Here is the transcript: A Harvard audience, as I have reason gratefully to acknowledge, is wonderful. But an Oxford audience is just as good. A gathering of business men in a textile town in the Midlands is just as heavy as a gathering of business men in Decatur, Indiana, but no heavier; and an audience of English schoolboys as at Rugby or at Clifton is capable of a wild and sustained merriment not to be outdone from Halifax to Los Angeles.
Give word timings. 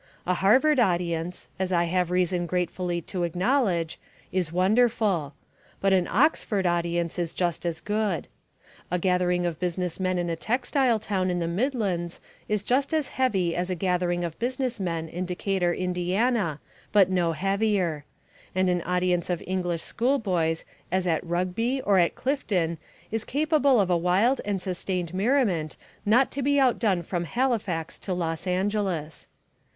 A 0.25 0.33
Harvard 0.33 0.79
audience, 0.79 1.47
as 1.59 1.71
I 1.71 1.83
have 1.83 2.09
reason 2.09 2.47
gratefully 2.47 3.01
to 3.01 3.21
acknowledge, 3.21 3.99
is 4.31 4.51
wonderful. 4.51 5.35
But 5.79 5.93
an 5.93 6.07
Oxford 6.09 6.65
audience 6.65 7.19
is 7.19 7.35
just 7.35 7.67
as 7.67 7.79
good. 7.79 8.27
A 8.89 8.97
gathering 8.97 9.45
of 9.45 9.59
business 9.59 9.99
men 9.99 10.17
in 10.17 10.27
a 10.27 10.35
textile 10.35 10.97
town 10.97 11.29
in 11.29 11.37
the 11.37 11.47
Midlands 11.47 12.19
is 12.49 12.63
just 12.63 12.95
as 12.95 13.09
heavy 13.09 13.55
as 13.55 13.69
a 13.69 13.75
gathering 13.75 14.23
of 14.23 14.39
business 14.39 14.79
men 14.79 15.07
in 15.07 15.27
Decatur, 15.27 15.71
Indiana, 15.71 16.59
but 16.91 17.11
no 17.11 17.33
heavier; 17.33 18.03
and 18.55 18.71
an 18.71 18.81
audience 18.81 19.29
of 19.29 19.43
English 19.45 19.83
schoolboys 19.83 20.65
as 20.91 21.05
at 21.05 21.23
Rugby 21.23 21.79
or 21.79 21.99
at 21.99 22.15
Clifton 22.15 22.79
is 23.11 23.23
capable 23.23 23.79
of 23.79 23.91
a 23.91 23.95
wild 23.97 24.41
and 24.45 24.59
sustained 24.59 25.13
merriment 25.13 25.77
not 26.07 26.31
to 26.31 26.41
be 26.41 26.59
outdone 26.59 27.03
from 27.03 27.25
Halifax 27.25 27.99
to 27.99 28.13
Los 28.15 28.47
Angeles. 28.47 29.27